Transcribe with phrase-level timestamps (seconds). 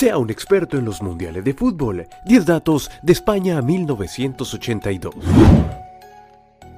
[0.00, 2.06] Sea un experto en los mundiales de fútbol.
[2.24, 5.14] 10 datos de España a 1982.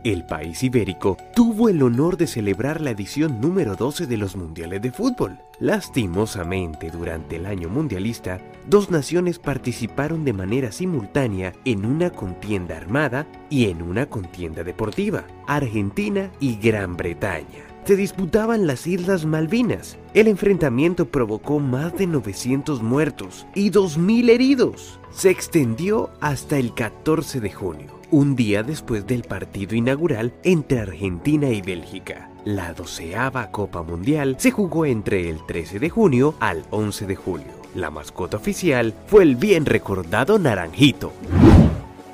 [0.02, 4.82] El país ibérico tuvo el honor de celebrar la edición número 12 de los Mundiales
[4.82, 5.38] de Fútbol.
[5.60, 13.28] Lastimosamente, durante el año mundialista, dos naciones participaron de manera simultánea en una contienda armada
[13.48, 17.71] y en una contienda deportiva, Argentina y Gran Bretaña.
[17.84, 19.98] Se disputaban las Islas Malvinas.
[20.14, 25.00] El enfrentamiento provocó más de 900 muertos y 2.000 heridos.
[25.10, 31.48] Se extendió hasta el 14 de junio un día después del partido inaugural entre Argentina
[31.48, 32.30] y Bélgica.
[32.44, 37.62] La doceava Copa Mundial se jugó entre el 13 de junio al 11 de julio.
[37.74, 41.12] La mascota oficial fue el bien recordado Naranjito.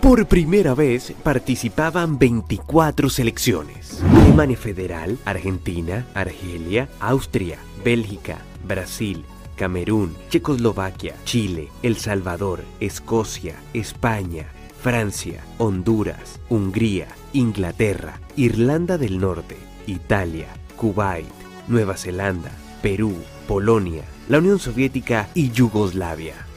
[0.09, 4.03] Por primera vez participaban 24 selecciones.
[4.11, 9.27] Alemania Federal, Argentina, Argelia, Austria, Bélgica, Brasil,
[9.57, 14.47] Camerún, Checoslovaquia, Chile, El Salvador, Escocia, España,
[14.81, 21.29] Francia, Honduras, Hungría, Inglaterra, Irlanda del Norte, Italia, Kuwait,
[21.67, 23.15] Nueva Zelanda, Perú,
[23.47, 26.48] Polonia, la Unión Soviética y Yugoslavia.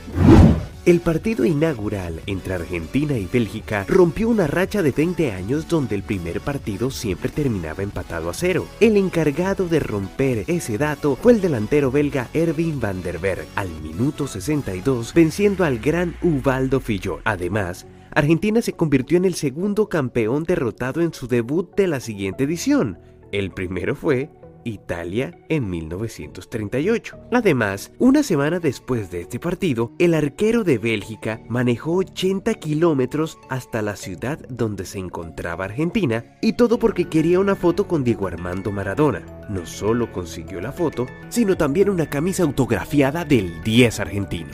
[0.83, 6.01] El partido inaugural entre Argentina y Bélgica rompió una racha de 20 años donde el
[6.01, 8.65] primer partido siempre terminaba empatado a cero.
[8.79, 13.19] El encargado de romper ese dato fue el delantero belga Erwin van der
[13.53, 17.21] al minuto 62 venciendo al gran Ubaldo Fillol.
[17.25, 22.45] Además, Argentina se convirtió en el segundo campeón derrotado en su debut de la siguiente
[22.45, 22.97] edición.
[23.31, 24.31] El primero fue
[24.63, 27.17] Italia en 1938.
[27.31, 33.81] Además, una semana después de este partido, el arquero de Bélgica manejó 80 kilómetros hasta
[33.81, 38.71] la ciudad donde se encontraba Argentina y todo porque quería una foto con Diego Armando
[38.71, 39.25] Maradona.
[39.49, 44.49] No solo consiguió la foto, sino también una camisa autografiada del 10 argentino.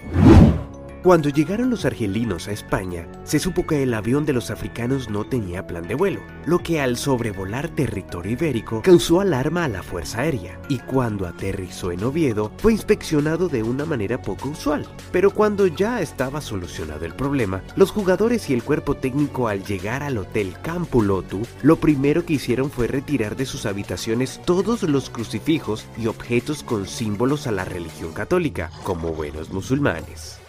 [1.07, 5.23] Cuando llegaron los argelinos a España, se supo que el avión de los africanos no
[5.23, 10.23] tenía plan de vuelo, lo que al sobrevolar territorio ibérico causó alarma a la Fuerza
[10.23, 14.85] Aérea, y cuando aterrizó en Oviedo fue inspeccionado de una manera poco usual.
[15.13, 20.03] Pero cuando ya estaba solucionado el problema, los jugadores y el cuerpo técnico al llegar
[20.03, 25.09] al hotel Campo Lotu, lo primero que hicieron fue retirar de sus habitaciones todos los
[25.09, 30.41] crucifijos y objetos con símbolos a la religión católica, como buenos musulmanes.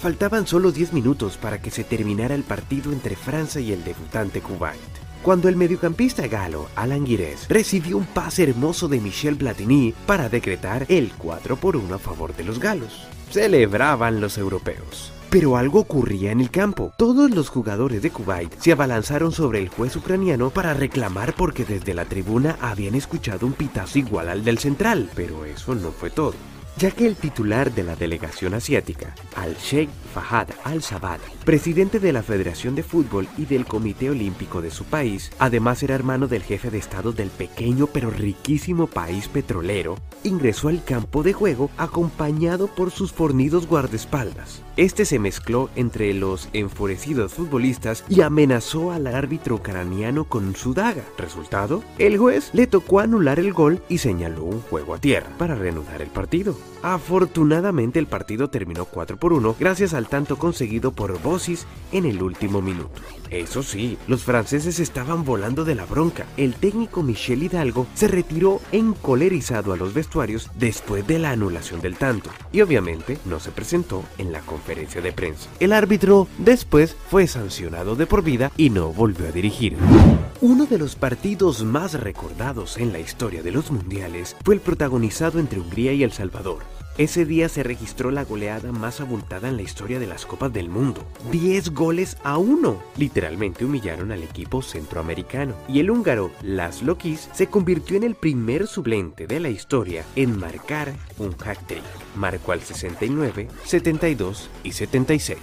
[0.00, 4.40] Faltaban solo 10 minutos para que se terminara el partido entre Francia y el debutante
[4.40, 4.80] Kuwait.
[5.22, 10.86] Cuando el mediocampista galo Alan Guires recibió un pase hermoso de Michel Platini para decretar
[10.88, 13.06] el 4 por 1 a favor de los galos.
[13.30, 15.12] Celebraban los europeos.
[15.28, 16.94] Pero algo ocurría en el campo.
[16.96, 21.92] Todos los jugadores de Kuwait se abalanzaron sobre el juez ucraniano para reclamar porque desde
[21.92, 25.10] la tribuna habían escuchado un pitazo igual al del central.
[25.14, 26.32] Pero eso no fue todo
[26.76, 32.74] ya que el titular de la delegación asiática, al-Sheikh Fahad al-Sabad, presidente de la Federación
[32.74, 36.78] de Fútbol y del Comité Olímpico de su país, además era hermano del jefe de
[36.78, 43.12] Estado del pequeño pero riquísimo país petrolero, ingresó al campo de juego acompañado por sus
[43.12, 44.62] fornidos guardaespaldas.
[44.76, 51.04] Este se mezcló entre los enfurecidos futbolistas y amenazó al árbitro ucraniano con su daga.
[51.18, 55.54] Resultado, el juez le tocó anular el gol y señaló un juego a tierra para
[55.54, 56.56] reanudar el partido.
[56.82, 62.22] Afortunadamente el partido terminó 4 por 1 gracias al tanto conseguido por Bossis en el
[62.22, 63.00] último minuto.
[63.30, 66.26] Eso sí, los franceses estaban volando de la bronca.
[66.36, 71.96] El técnico Michel Hidalgo se retiró encolerizado a los vestuarios después de la anulación del
[71.96, 75.48] tanto y obviamente no se presentó en la conferencia de prensa.
[75.60, 79.76] El árbitro después fue sancionado de por vida y no volvió a dirigir.
[80.40, 85.38] Uno de los partidos más recordados en la historia de los mundiales fue el protagonizado
[85.38, 86.49] entre Hungría y El Salvador.
[86.98, 90.68] Ese día se registró la goleada más abultada en la historia de las Copas del
[90.68, 91.02] Mundo.
[91.30, 92.82] 10 goles a 1.
[92.98, 95.54] Literalmente humillaron al equipo centroamericano.
[95.66, 100.38] Y el húngaro Laszlo Kiss se convirtió en el primer suplente de la historia en
[100.38, 101.82] marcar un hat-trick.
[102.16, 105.38] Marcó al 69, 72 y 76.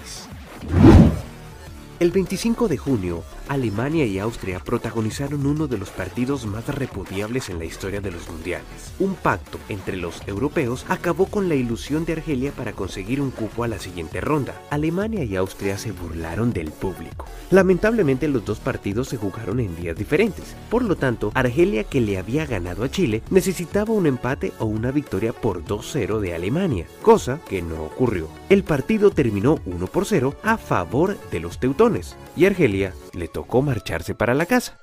[1.99, 7.59] El 25 de junio, Alemania y Austria protagonizaron uno de los partidos más repudiables en
[7.59, 8.67] la historia de los mundiales.
[8.99, 13.63] Un pacto entre los europeos acabó con la ilusión de Argelia para conseguir un cupo
[13.63, 14.61] a la siguiente ronda.
[14.69, 17.25] Alemania y Austria se burlaron del público.
[17.49, 20.55] Lamentablemente los dos partidos se jugaron en días diferentes.
[20.69, 24.91] Por lo tanto, Argelia, que le había ganado a Chile, necesitaba un empate o una
[24.91, 28.27] victoria por 2-0 de Alemania, cosa que no ocurrió.
[28.49, 33.61] El partido terminó 1 por 0 a favor de los teutones y Argelia le tocó
[33.61, 34.79] marcharse para la casa.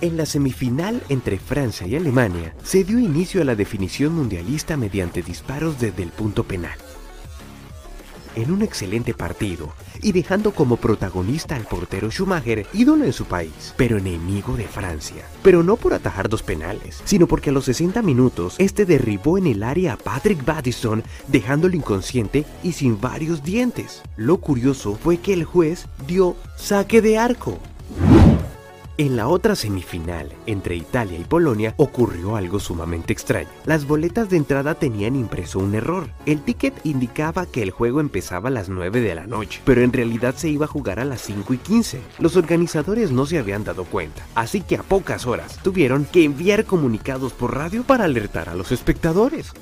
[0.00, 5.20] En la semifinal entre Francia y Alemania se dio inicio a la definición mundialista mediante
[5.20, 6.78] disparos desde el punto penal.
[8.36, 9.72] En un excelente partido
[10.02, 15.24] y dejando como protagonista al portero Schumacher, ídolo en su país, pero enemigo de Francia.
[15.42, 19.46] Pero no por atajar dos penales, sino porque a los 60 minutos este derribó en
[19.46, 24.02] el área a Patrick Baddison, dejándolo inconsciente y sin varios dientes.
[24.16, 27.58] Lo curioso fue que el juez dio saque de arco.
[28.98, 33.50] En la otra semifinal, entre Italia y Polonia, ocurrió algo sumamente extraño.
[33.66, 36.08] Las boletas de entrada tenían impreso un error.
[36.24, 39.92] El ticket indicaba que el juego empezaba a las 9 de la noche, pero en
[39.92, 42.00] realidad se iba a jugar a las 5 y 15.
[42.20, 46.64] Los organizadores no se habían dado cuenta, así que a pocas horas tuvieron que enviar
[46.64, 49.52] comunicados por radio para alertar a los espectadores.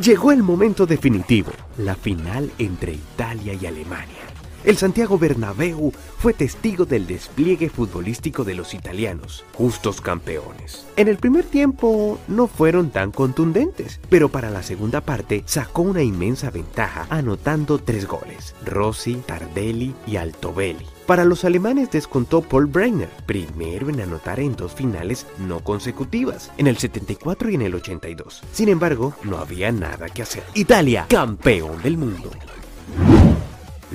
[0.00, 4.33] Llegó el momento definitivo, la final entre Italia y Alemania.
[4.64, 10.86] El Santiago Bernabéu fue testigo del despliegue futbolístico de los italianos, justos campeones.
[10.96, 16.02] En el primer tiempo no fueron tan contundentes, pero para la segunda parte sacó una
[16.02, 20.86] inmensa ventaja anotando tres goles, Rossi, Tardelli y Altobelli.
[21.06, 26.68] Para los alemanes descontó Paul Breiner, primero en anotar en dos finales no consecutivas, en
[26.68, 28.42] el 74 y en el 82.
[28.52, 30.44] Sin embargo, no había nada que hacer.
[30.54, 32.30] Italia, campeón del mundo.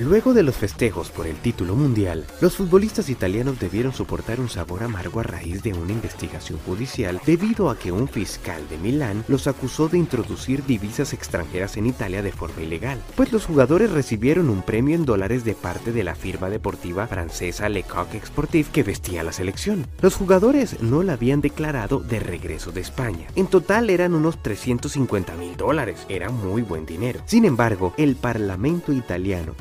[0.00, 4.82] Luego de los festejos por el título mundial, los futbolistas italianos debieron soportar un sabor
[4.82, 9.46] amargo a raíz de una investigación judicial debido a que un fiscal de Milán los
[9.46, 14.62] acusó de introducir divisas extranjeras en Italia de forma ilegal, pues los jugadores recibieron un
[14.62, 19.32] premio en dólares de parte de la firma deportiva francesa Lecoq Sportif que vestía la
[19.32, 19.86] selección.
[20.00, 23.26] Los jugadores no la habían declarado de regreso de España.
[23.36, 27.20] En total eran unos 350 mil dólares, era muy buen dinero.
[27.26, 29.54] Sin embargo, el Parlamento italiano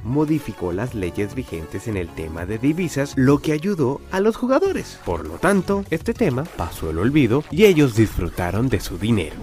[0.73, 4.99] las leyes vigentes en el tema de divisas, lo que ayudó a los jugadores.
[5.05, 9.35] Por lo tanto, este tema pasó el olvido y ellos disfrutaron de su dinero.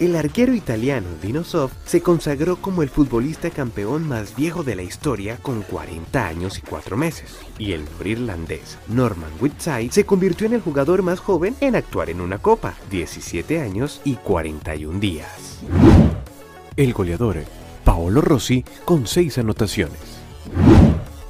[0.00, 5.36] El arquero italiano Dinosov se consagró como el futbolista campeón más viejo de la historia
[5.36, 10.62] con 40 años y 4 meses, y el norirlandés Norman Whitside se convirtió en el
[10.62, 15.60] jugador más joven en actuar en una copa, 17 años y 41 días.
[16.76, 17.36] El goleador
[17.84, 19.98] Paolo Rossi con 6 anotaciones.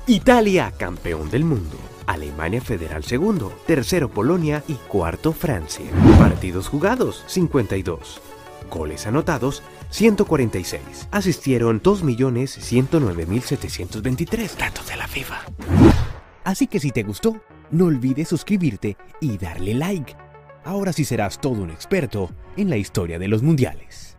[0.07, 1.77] Italia, campeón del mundo.
[2.07, 5.87] Alemania Federal segundo, tercero Polonia y cuarto Francia.
[6.19, 8.21] Partidos jugados 52.
[8.69, 11.07] Goles anotados 146.
[11.11, 15.43] Asistieron 2.109.723 datos de la FIFA.
[16.45, 20.17] Así que si te gustó, no olvides suscribirte y darle like.
[20.65, 24.10] Ahora sí serás todo un experto en la historia de los mundiales.